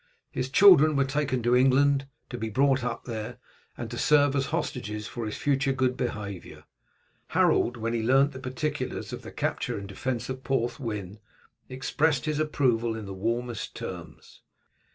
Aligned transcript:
His 0.31 0.49
children 0.49 0.95
were 0.95 1.05
taken 1.05 1.43
to 1.43 1.55
England, 1.55 2.07
to 2.31 2.37
be 2.39 2.49
brought 2.49 2.83
up 2.83 3.03
there, 3.03 3.37
and 3.77 3.91
to 3.91 3.99
serve 3.99 4.35
as 4.35 4.47
hostages 4.47 5.05
for 5.05 5.27
his 5.27 5.37
future 5.37 5.73
good 5.73 5.95
behaviour. 5.95 6.63
Harold, 7.27 7.77
when 7.77 7.93
he 7.93 8.01
learnt 8.01 8.31
the 8.31 8.39
particulars 8.39 9.13
of 9.13 9.21
the 9.21 9.31
capture 9.31 9.77
and 9.77 9.87
defence 9.87 10.27
of 10.27 10.43
Porthwyn, 10.43 11.19
expressed 11.69 12.25
his 12.25 12.39
approval 12.39 12.95
in 12.95 13.05
the 13.05 13.13
warmest 13.13 13.75
terms. 13.75 14.41